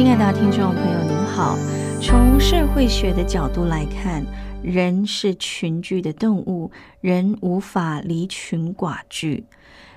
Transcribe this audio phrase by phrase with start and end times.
[0.00, 1.58] 亲爱的听众朋友，您好。
[2.00, 4.24] 从社会学的角度来看，
[4.62, 6.70] 人是群居的动物，
[7.02, 9.44] 人无法离群寡居。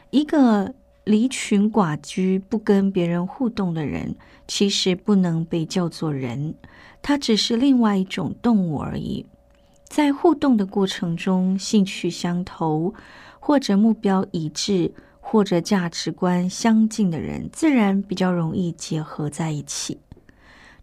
[0.10, 0.74] 一个
[1.06, 4.14] 离群寡居、不跟别人互动的人，
[4.46, 6.54] 其实不能被叫做人，
[7.02, 9.26] 他只是另外一种动物而已。
[9.86, 12.94] 在互动的过程中，兴趣相投，
[13.40, 14.92] 或者目标一致。
[15.26, 20.00] 或者价值观相近的人，自然比较容易结合在一起。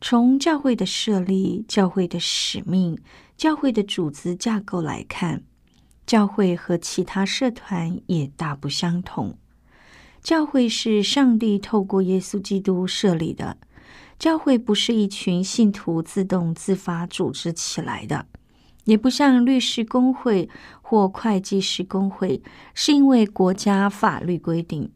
[0.01, 2.99] 从教会的设立、教会的使命、
[3.37, 5.43] 教会的组织架构来看，
[6.07, 9.39] 教会和其他社团也大不相同。
[10.23, 13.59] 教会是上帝透过耶稣基督设立的，
[14.19, 18.27] 教会不是一群信徒自动自发组织起来的。
[18.91, 20.49] 也不像律师工会
[20.83, 22.43] 或会计师工会，
[22.75, 24.91] 是因为国家法律规定，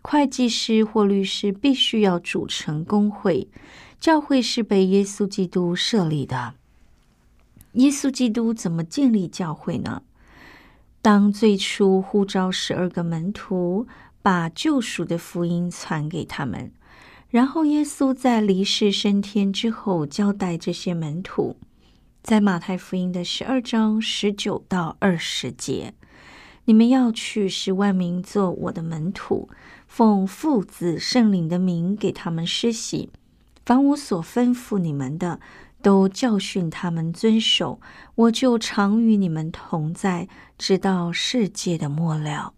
[0.00, 3.48] 会计师或律师必须要组成工会。
[3.98, 6.54] 教会是被耶稣基督设立的。
[7.72, 10.02] 耶稣基督怎么建立教会呢？
[11.00, 13.88] 当最初呼召十二个门徒，
[14.22, 16.70] 把救赎的福音传给他们，
[17.28, 21.56] 然后耶稣在离世升天之后，交代这些门徒。
[22.22, 25.92] 在马太福音的十二章十九到二十节，
[26.66, 29.48] 你们要去十万名做我的门徒，
[29.88, 33.10] 奉父子圣灵的名给他们施洗，
[33.66, 35.40] 凡我所吩咐你们的，
[35.82, 37.80] 都教训他们遵守，
[38.14, 42.54] 我就常与你们同在，直到世界的末了。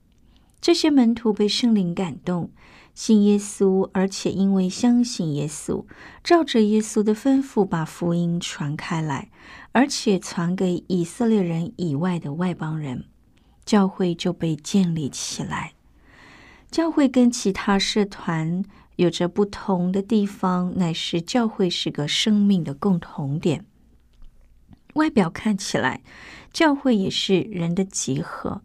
[0.61, 2.51] 这些门徒被圣灵感动。
[2.95, 5.85] 信耶稣，而且因为相信耶稣，
[6.23, 9.31] 照着耶稣的吩咐把福音传开来，
[9.73, 13.07] 而且传给以色列人以外的外邦人，
[13.65, 15.73] 教会就被建立起来。
[16.71, 18.65] 教会跟其他社团
[18.97, 23.65] 有着不同的地方，乃是教会是个生命的共同点。
[24.95, 26.03] 外表看起来，
[26.53, 28.63] 教会也是人的集合，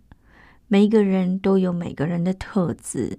[0.67, 3.17] 每一个人都有每个人的特质。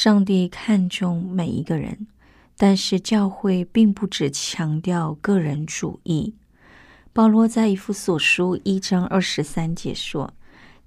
[0.00, 2.06] 上帝看重每一个人，
[2.56, 6.36] 但是教会并不只强调个人主义。
[7.12, 10.32] 保罗在以弗所书一章二十三节说：“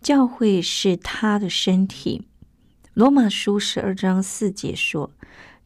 [0.01, 2.25] 教会是他的身体。”
[2.95, 5.11] 罗马书十二章四节说：“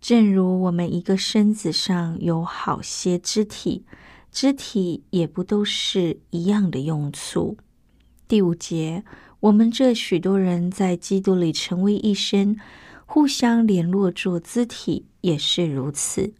[0.01, 3.85] 正如我们一个身子上有好些肢体，
[4.31, 7.59] 肢体也不都是一样的用处。”
[8.27, 9.03] 第五节
[9.41, 12.57] ：“我们这许多人在基督里成为一身。”
[13.05, 16.33] 互相联络做肢体也是如此。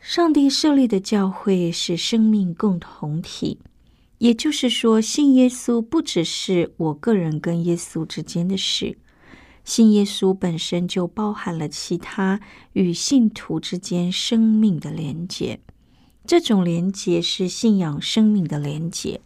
[0.00, 3.58] 上帝设立的教会是生命共同体，
[4.18, 8.96] 也就是说，信耶稣不只是我个人跟耶稣之间的事，
[9.64, 12.40] 信耶稣本身就包含了其他
[12.74, 15.58] 与信徒之间生命的连结。
[16.24, 19.20] 这种连结是信仰生命的连结。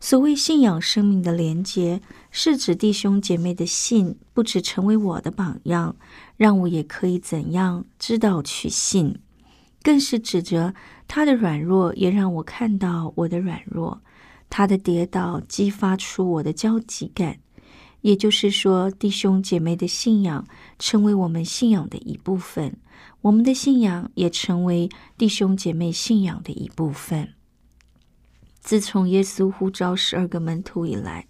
[0.00, 5.96] 所谓信仰生命的连结，是指弟兄姐妹的信不只成为我的榜样，
[6.36, 9.14] 让我也可以怎样知道去信；
[9.82, 10.74] 更是指着
[11.08, 14.00] 他的软弱，也让我看到我的软弱；
[14.50, 17.38] 他的跌倒，激发出我的焦急感。
[18.02, 20.46] 也就是说，弟兄姐妹的信仰
[20.78, 22.76] 成为我们信仰的一部分，
[23.22, 27.30] 我们的信仰也成为弟兄姐妹信仰的一部分。
[28.64, 31.28] 自从耶稣呼召十二个门徒以来，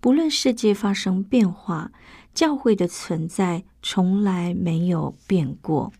[0.00, 1.92] 不论世界发生变化，
[2.32, 5.92] 教会的存在从来没有变过。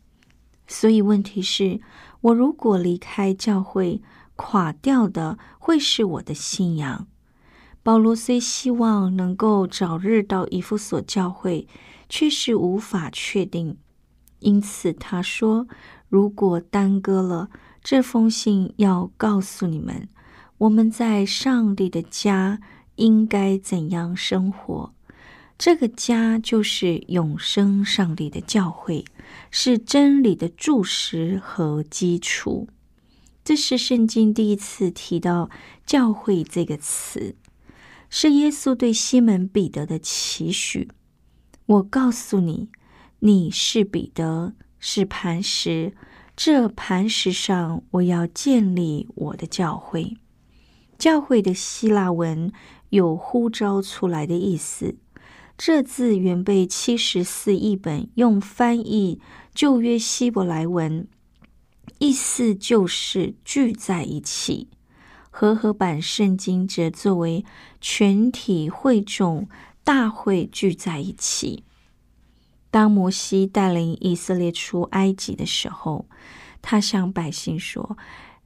[0.66, 1.82] 所以问题是，
[2.22, 4.00] 我如果离开教会，
[4.36, 7.06] 垮掉的会是我的信仰。
[7.82, 11.68] 保罗虽希望能够早日到以弗所教会，
[12.08, 13.76] 却是无法确定。
[14.38, 15.66] 因此，他说
[16.08, 17.50] ：“如果耽搁了
[17.82, 20.08] 这封信，要告诉你们，
[20.60, 22.60] 我们在上帝的家
[22.96, 24.92] 应该怎样生活。
[25.56, 29.04] 这个家就是永生上帝的教会，
[29.50, 32.68] 是真理的柱石和基础。
[33.42, 35.48] 这是圣经第一次提到
[35.86, 37.36] ‘教会’这个词，
[38.10, 40.90] 是耶稣对西门彼得的期许。
[41.66, 42.68] 我告诉你。”
[43.22, 45.94] 你是彼得，是磐石，
[46.34, 50.16] 这磐石上我要建立我的教会。
[51.00, 52.52] 教会的希腊文
[52.90, 54.96] 有呼召出来的意思，
[55.56, 59.18] 这字原被七十四译本用翻译
[59.54, 61.08] 旧约希伯来文，
[62.00, 64.68] 意思就是聚在一起。
[65.30, 67.46] 和合版圣经则作为
[67.80, 69.48] 全体会众
[69.82, 71.64] 大会聚在一起。
[72.70, 76.06] 当摩西带领以色列出埃及的时候，
[76.60, 77.96] 他向百姓说：“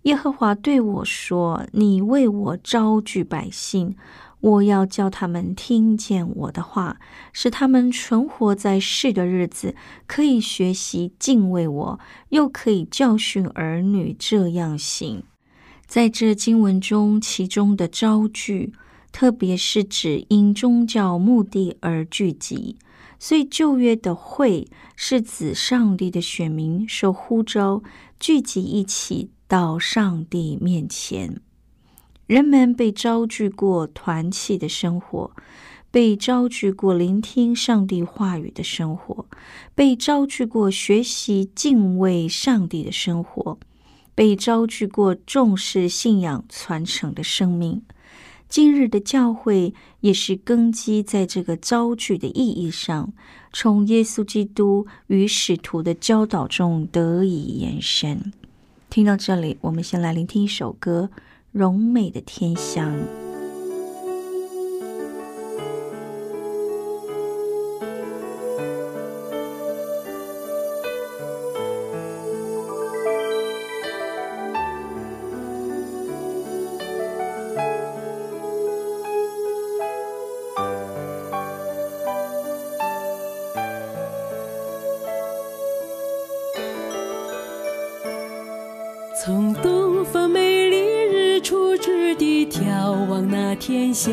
[0.05, 3.97] 耶和华对我说：‘你为我招聚百姓，
[4.41, 6.99] 我要叫他们听见我的话，
[7.33, 9.75] 使他们存活在世的日子，
[10.07, 15.23] 可以学习敬畏我，又可以教训儿女这样行。’
[15.89, 18.75] 在这经文中，其中的招聚，
[19.11, 22.77] 特别是指因宗教目的而聚集。”
[23.19, 27.83] 所以旧约的会是指上帝的选民受呼召
[28.21, 31.41] 聚集一起到上帝面前，
[32.27, 35.31] 人们被招聚过团契的生活，
[35.91, 39.27] 被招聚过聆听上帝话语的生活，
[39.75, 43.59] 被招聚过学习敬畏上帝的生活，
[44.15, 47.83] 被招聚过重视信仰传承的生命。
[48.49, 53.13] 今日的教会也是根基在这个招聚的意义上，
[53.53, 58.33] 从耶稣基督与使徒的教导中得以延伸。
[58.95, 61.11] 听到这里，我们先来聆听一首歌
[61.51, 62.93] 《荣美的天香》。
[93.95, 94.13] 向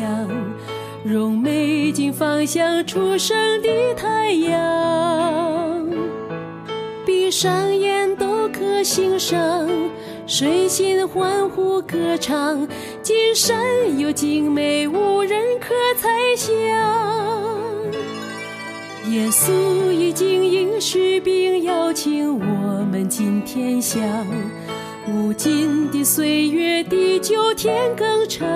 [1.04, 5.90] 荣美景方向初升的太阳，
[7.04, 9.68] 闭上眼都可欣赏，
[10.26, 12.68] 水心欢呼歌唱，
[13.02, 16.54] 金山有精美，无人可猜想。
[19.10, 24.00] 耶稣已经应许并邀请我们今天享。
[25.08, 28.46] 无尽的岁月，地久天更长，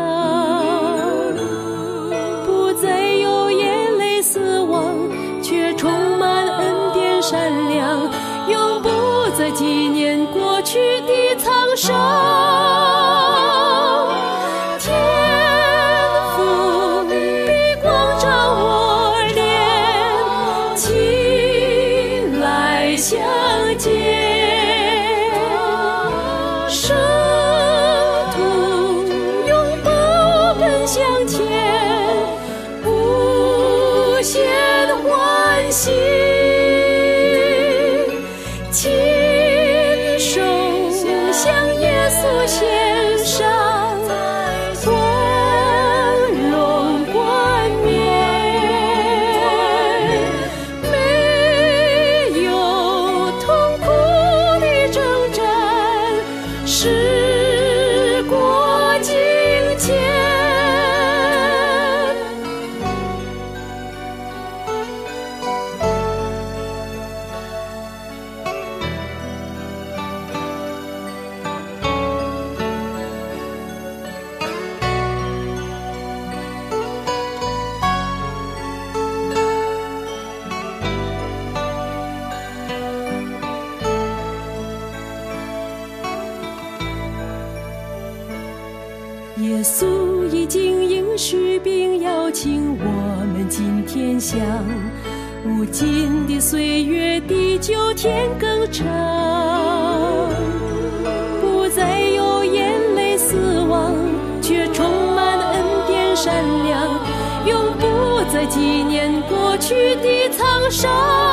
[108.37, 111.26] 在纪念过去的沧桑。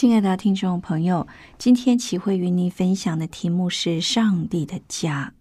[0.00, 1.28] 亲爱的听众朋友，
[1.58, 5.34] 今天启慧与您分享的题目是“上帝的家”。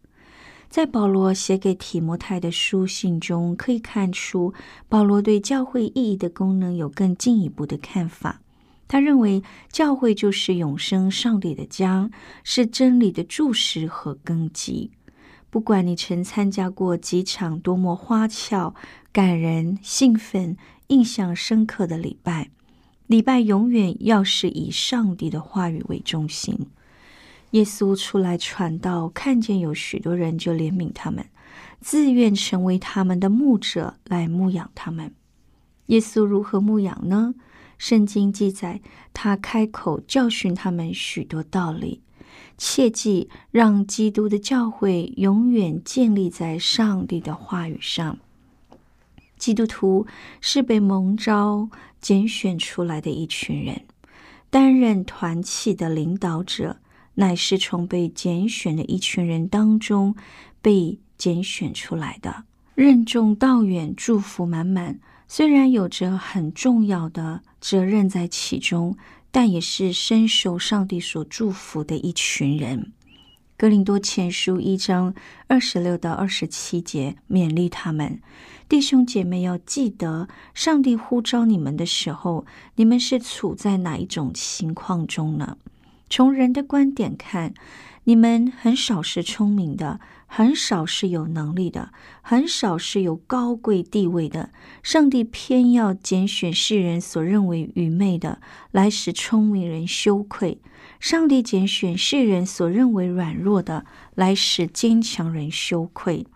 [0.70, 4.54] 在保罗写给提摩太的书信中，可以看出
[4.90, 8.42] 保罗对教会意义的功能有更进一步的看法。
[8.90, 12.10] 他认为教会就是永生上帝的家，
[12.44, 14.92] 是真理的柱石和根基。
[15.50, 18.76] 不管你曾参加过几场多么花俏、
[19.14, 22.50] 感人、兴奋、印象深刻的礼拜。
[23.10, 26.68] 礼拜永远要是以上帝的话语为中心。
[27.50, 31.26] 耶稣出来传道，看见有许多人，就怜悯他们，
[31.82, 35.12] 自愿成为他们的牧者，来牧养他们。
[35.88, 37.34] 耶稣如何牧养呢？
[37.80, 38.80] 圣经记载，
[39.12, 42.04] 他开口教训他们许多道理。
[42.60, 48.20] 切记让基督的教会永远建立在上帝的话语上。
[49.40, 50.06] 基督徒
[50.42, 51.70] 是被蒙召、
[52.00, 53.82] 拣选出来的一群人，
[54.52, 56.78] 担任团契的领导者，
[57.16, 60.14] 乃是从被拣选的一群人当中
[60.62, 62.44] 被拣选出来的，
[62.76, 65.00] 任重道远、祝福满满。
[65.28, 68.98] 虽然有着很重要的责任在其中，
[69.32, 72.92] 但也是深受上帝所祝福的一群人。
[73.60, 75.14] 格林多前书一章
[75.48, 78.22] 二十六到二十七节勉励他们。
[78.70, 85.58] 弟兄姐妹要记得，上帝呼召你们的时候，你们是处在哪一种情况中呢？
[86.10, 87.54] 从人的观点看，
[88.06, 90.00] 你们很少是聪明的，
[90.32, 94.52] 很少是有能力的，很少是有高贵地位的。
[94.84, 100.60] 上帝偏要拣选世人所认为愚昧的，来使聪明人羞愧；
[101.00, 106.28] 上帝拣选世人所认为软弱的，来使坚强人羞愧。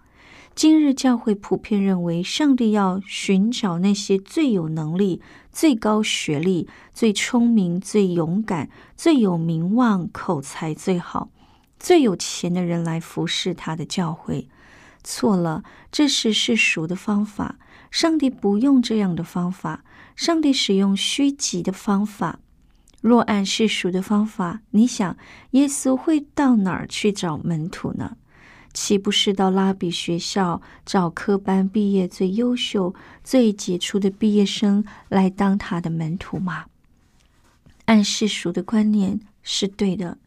[0.56, 5.22] 今日教会普遍认为，上帝要寻找那些最有能力、
[5.52, 11.30] 最高学历、最聪明、最勇敢、最有名望、口才最好、
[11.84, 14.48] 最有钱的人来服侍他的教会。
[15.04, 17.58] 错了，这是世俗的方法。
[17.92, 19.84] 上帝不用这样的方法，
[20.16, 22.40] 上帝使用虚极的方法。
[23.02, 25.18] 若按世俗的方法，你想
[25.52, 28.16] 耶稣会到哪儿去找门徒呢？
[28.74, 36.68] 岂不是到拉比学校找科班毕业最优秀、最杰出的毕业生来当他的门徒吗？
[37.86, 40.18] 按世俗的观念是对的，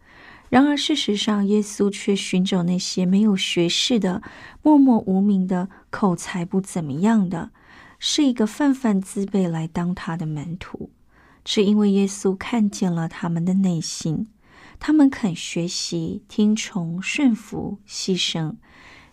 [0.48, 4.22] 然而事实上，耶稣却寻找那些没有学识的、
[4.62, 7.50] 默默无名的、口才不怎么样的，
[7.98, 10.90] 是一个泛泛之辈来当他的门徒，
[11.44, 14.28] 是因为耶稣看见了他们的内心。
[14.78, 18.54] 他们肯学习、听从、顺服、牺牲，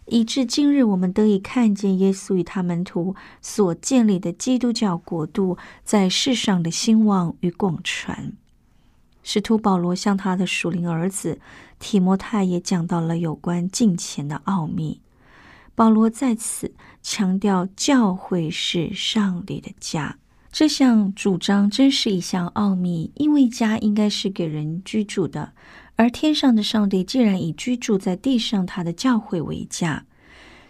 [0.08, 8.34] 以致今日我们得以看见耶稣与他门徒所建立的基督教国度在世上的兴旺与广传。
[9.24, 11.40] 使徒保罗向他的属灵儿子
[11.80, 15.02] 提摩太也讲到了有关金钱的奥秘。
[15.74, 20.18] 保罗在此强调，教会是上帝的家。
[20.52, 25.54] 这项主张真是一项奥秘，因为家应该是给人居住的，
[25.96, 30.06] 而天上的上帝既然以居住在地上他的教会为家，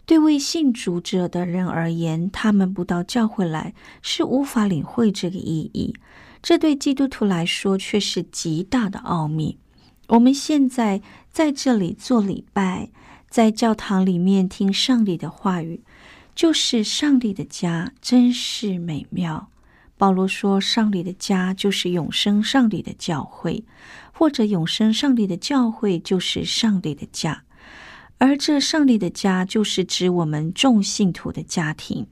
[0.05, 5.93] 对未信主者的人而言，他们不到教会来是无法领会这个意义。
[6.43, 9.57] 这对基督徒来说却是极大的奥秘。
[10.09, 12.89] 我们现在在这里做礼拜，
[13.29, 15.81] 在教堂里面听上帝的话语，
[16.35, 19.49] 就是上帝的家，真是美妙。
[19.97, 23.63] 保罗说，上帝的家就是永生上帝的教会，
[24.11, 27.45] 或者永生上帝的教会就是上帝的家，
[28.17, 32.07] 而这上帝的家就是指我们众信徒的家庭。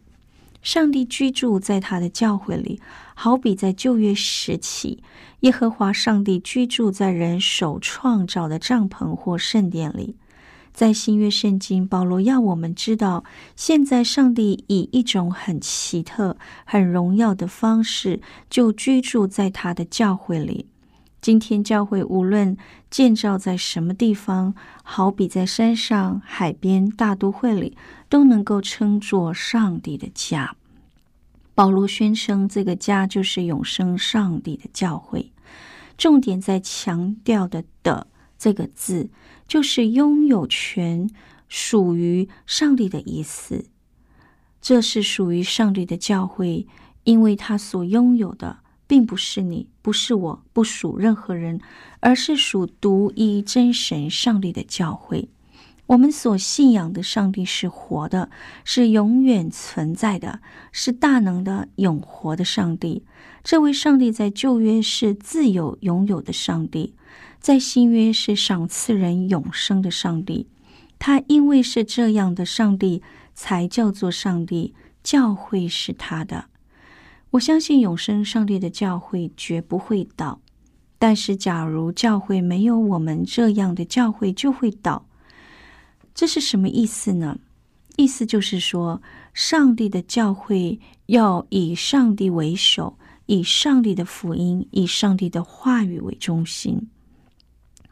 [0.61, 2.79] 上帝居住在他的教会里，
[3.15, 5.03] 好比在旧约时期，
[5.41, 10.15] 耶和华上帝居住在人手创造的帐篷或圣殿里。
[10.73, 13.25] 在新约圣经，保罗要我们知道，
[13.57, 20.67] 现在上帝以一种很奇特、很荣耀的方式，就居住在他的教会里。
[21.21, 22.57] 今天教会无论
[22.89, 27.77] 建造在什么地方，好比在山上、海边、大都会里，
[28.09, 30.55] 都能够称作上帝的家。
[31.53, 35.31] 保罗宣称，这个家就是永生上帝的教会。
[35.95, 38.07] 重点在强调的“的”
[38.39, 39.11] 这个字，
[39.47, 41.07] 就是拥有权、
[41.47, 43.65] 属于上帝的意思。
[44.59, 46.65] 这是属于上帝的教会，
[47.03, 48.60] 因为他所拥有的。
[48.91, 51.61] 并不是你，不是我，不属任何人，
[52.01, 55.29] 而是属独一真神上帝的教会。
[55.85, 58.29] 我们所信仰的上帝是活的，
[58.65, 60.41] 是永远存在的，
[60.73, 63.05] 是大能的永活的上帝。
[63.45, 66.93] 这位上帝在旧约是自有拥有的上帝，
[67.39, 70.49] 在新约是赏赐人永生的上帝。
[70.99, 73.01] 他因为是这样的上帝，
[73.33, 74.73] 才叫做上帝。
[75.01, 76.50] 教会是他的。
[77.31, 80.41] 我相信永生上帝的教会绝不会倒，
[80.99, 85.05] 但是假如教会没有我们这样的教会，就会倒。
[86.13, 87.39] 这是什么意思呢？
[87.95, 89.01] 意思就是说，
[89.33, 96.89] 上帝的教会要以上帝为首，以上帝的福音、以上帝的话语为中心。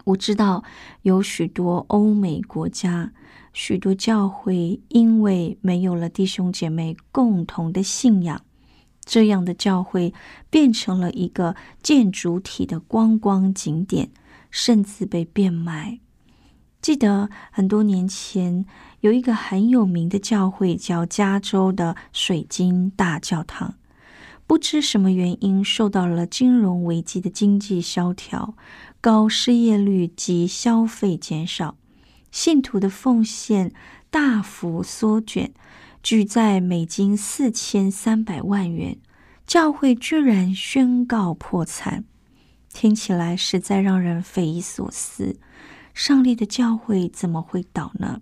[0.04, 0.64] 我知道
[1.04, 3.12] 有许多欧美国家，
[3.54, 8.42] 许多教会因为没有了弟兄姐妹共同的信仰。
[9.06, 10.14] 这样的教会
[10.50, 14.12] 变成了一个建筑体的观光景点，
[14.52, 16.00] 甚至被变卖。
[16.82, 18.66] 记得很多年前
[19.02, 23.76] 有一个很有名的教会，叫加州的水晶大教堂。
[24.48, 28.56] 不知什么原因，受到了金融危机的经济萧条、
[29.02, 31.76] 高失业率及消费减少，
[32.32, 33.74] 信徒的奉献
[34.10, 35.54] 大幅缩减。
[36.02, 38.98] 举债美金四千三百万元，
[39.46, 42.06] 教会居然宣告破产，
[42.74, 45.38] 听起来实在让人匪夷所思。
[45.94, 48.22] 上帝的教会怎么会倒呢？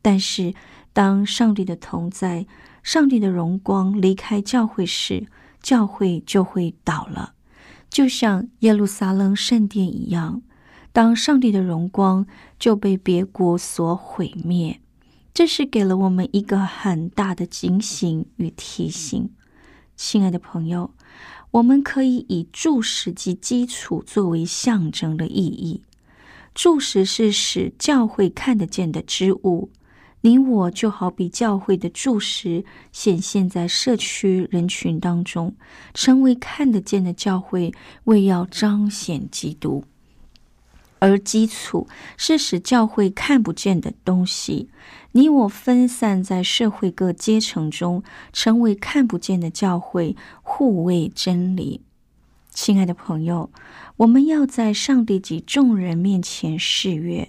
[0.00, 0.54] 但是，
[0.92, 2.46] 当上帝的同在、
[2.82, 5.26] 上帝的荣光离开教会时，
[5.60, 7.34] 教会就会倒了，
[7.90, 10.42] 就像耶路撒冷圣殿一样。
[10.92, 12.26] 当上帝的荣光
[12.58, 14.81] 就被别国所毁灭。
[15.34, 19.30] 这是给了我们一个很大的警醒与提醒，
[19.96, 20.92] 亲爱的朋友，
[21.52, 25.82] 我们可以以柱石及基础作为象征的意义。
[26.54, 29.70] 柱石是使教会看得见的之物，
[30.20, 35.56] 你我就好比教会的柱石，显现在社区人群当中，
[35.94, 37.72] 成为看得见的教会，
[38.04, 39.82] 为要彰显基督。
[40.98, 44.68] 而基础是使教会看不见的东西。
[45.12, 51.82] 你我分散在社会各阶层中，成为看不见的教会，护卫真理。
[52.50, 53.50] 亲爱的朋友，
[53.98, 57.28] 我们要在上帝及众人面前示约，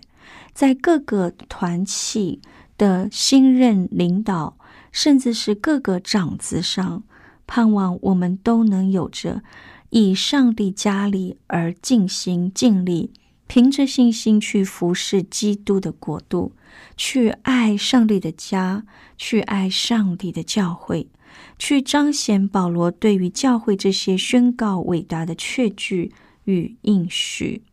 [0.54, 2.42] 在各个团契
[2.78, 4.58] 的新任领导，
[4.92, 7.04] 甚至是各个长子上，
[7.46, 9.44] 盼望我们都能有着
[9.90, 13.12] 以上帝家里而尽心尽力。
[13.46, 16.54] 凭着信心去服侍基督的国度，
[16.96, 18.86] 去爱上帝的家，
[19.18, 21.10] 去爱上帝的教会，
[21.58, 26.12] 去彰显保罗对于教会这些宣告伟大的确据
[26.46, 27.64] 与应许。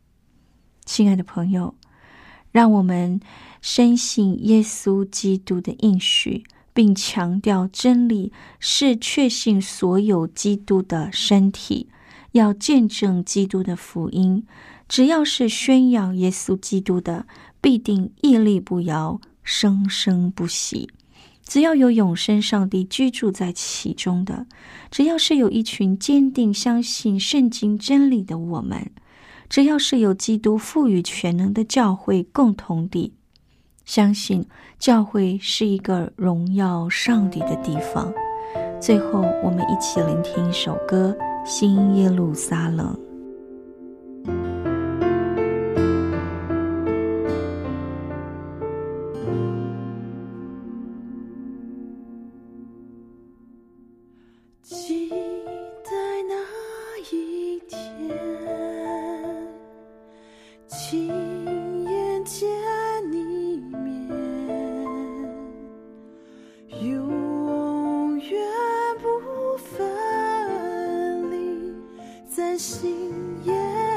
[0.85, 1.75] 亲爱的朋友，
[2.51, 3.21] 让我们
[3.61, 11.89] 深信耶稣基督的应许，并强调真理是确信所有基督的身体，
[12.33, 14.47] 要见证基督的福音。
[14.89, 17.27] 只要是宣扬耶稣基督的，
[17.61, 20.89] 必定屹立不摇，生生不息。
[21.43, 24.47] 只要有永生上帝居住在其中的，
[24.91, 28.91] 只要是有一群坚定相信圣经真理的我们，
[29.49, 33.13] 只要是有基督赋予全能的教会共同地，
[33.85, 34.47] 相信
[34.79, 38.13] 教会是一个荣耀上帝的地方。
[38.81, 41.17] 最后，我们一起聆听一首歌
[41.49, 42.97] 《新耶路撒冷》。
[72.41, 72.91] 在心
[73.45, 73.90] 眼。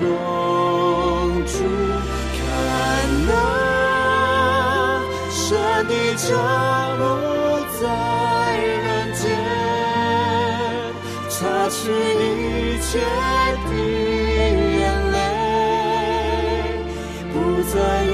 [0.00, 0.06] 公
[1.44, 1.52] 主
[2.34, 2.40] 看
[3.26, 3.30] 那
[5.30, 5.38] 神
[5.86, 6.28] 的降
[6.98, 7.00] 落
[7.78, 7.82] 在
[8.56, 9.22] 人间，
[11.28, 12.88] 擦去一切
[13.68, 13.70] 的
[14.78, 14.80] 眼
[15.12, 15.14] 泪，
[17.34, 17.34] 不
[17.70, 18.09] 再。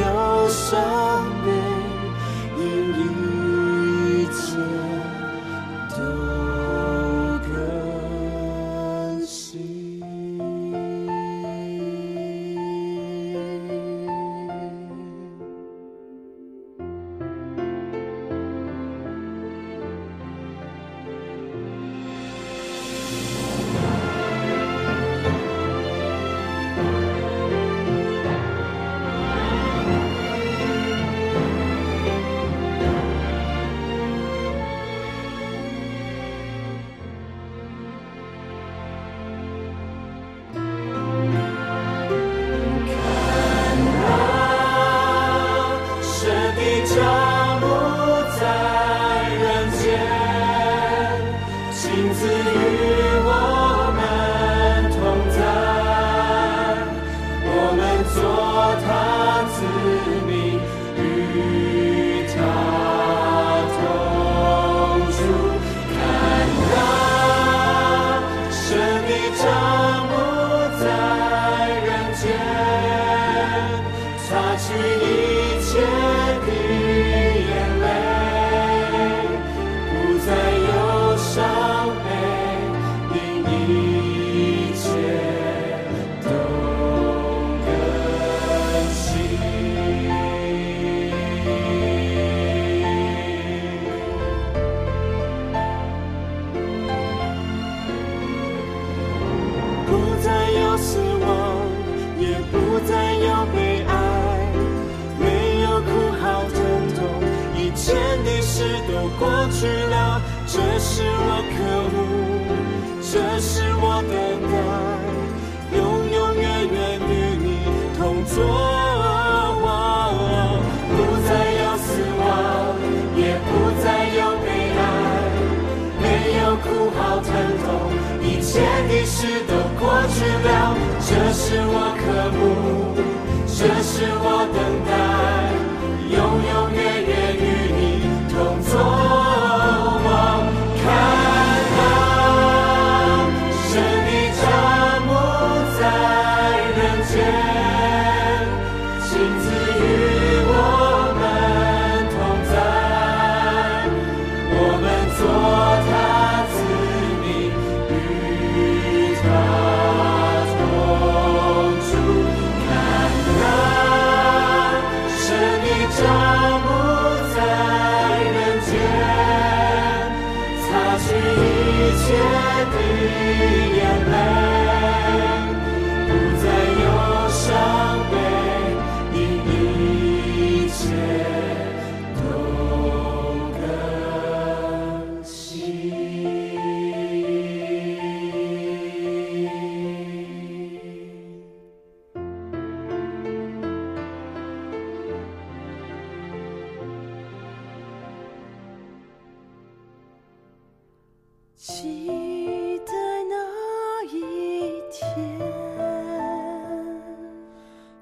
[201.57, 202.93] 期待
[203.31, 205.07] 那一天，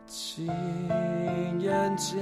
[0.08, 0.46] 亲
[1.60, 2.18] 眼见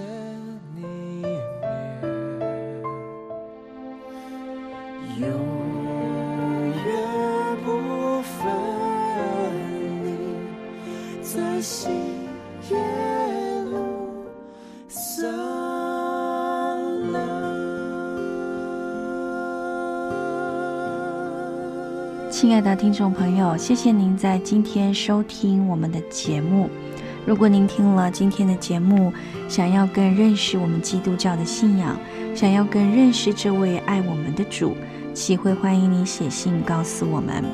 [22.42, 26.68] 亲爱的听众朋友，谢谢您在今天收听我们的节目。
[27.24, 29.12] 如果您听了今天的节目，
[29.48, 31.96] 想要更认识我们基督教的信仰，
[32.35, 34.74] 想要更认识这位爱我们的主，
[35.14, 37.44] 启会欢迎你写信告诉我们。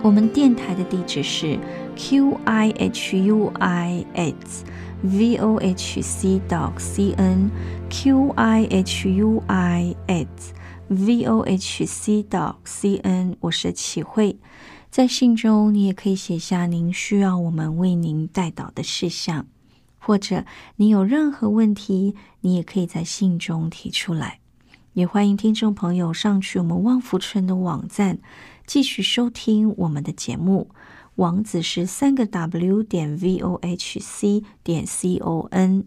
[0.00, 1.58] 我们电台的地址是
[1.94, 4.64] q i h u i s
[5.02, 7.50] v o h c dot c n
[7.90, 10.54] q i h u i s
[10.88, 13.36] v o h c dot c n。
[13.40, 14.38] 我是启慧，
[14.90, 19.46] 在信中你也可以写下您需要我们为您带导的事项，
[19.98, 20.46] 或者
[20.76, 24.40] 你有任何问题，你也可以在信中提出来。
[24.94, 28.18] 也欢迎听众朋友上去我们旺福村的网站，
[28.66, 30.70] 继续收听我们的节目。
[31.16, 35.84] 网址是三个 W 点 V O H C 点 C O N。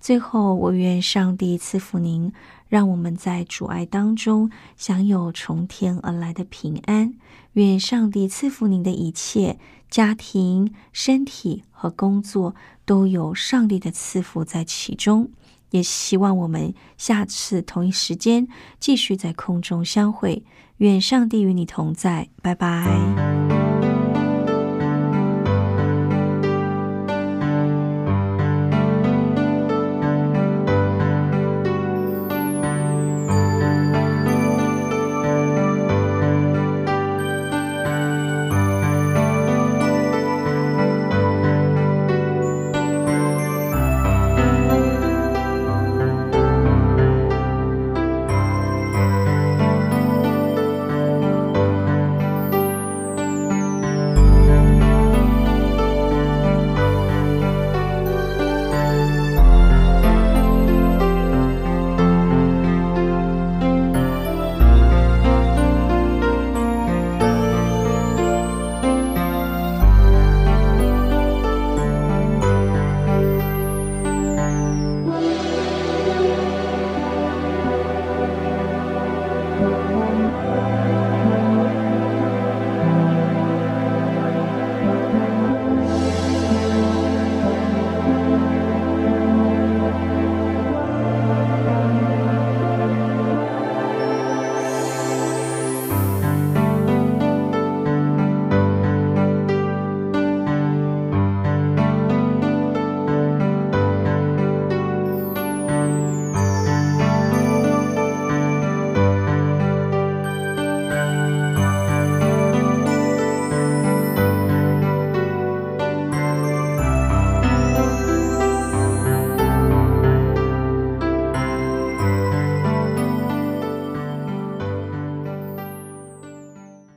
[0.00, 2.32] 最后，我愿上帝赐福您，
[2.68, 7.14] 让我们在主爱当中享有从天而来的平安。
[7.54, 9.58] 愿上帝赐福您的一切
[9.90, 12.54] 家庭、身体和工作
[12.84, 15.30] 都有上帝的赐福在其中。
[15.70, 18.48] 也希望我们下次同一时间
[18.80, 20.44] 继续在空中相会。
[20.78, 23.57] 愿上帝与你同在，拜拜。